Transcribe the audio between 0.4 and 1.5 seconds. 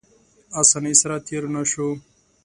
اسانۍ سره تېر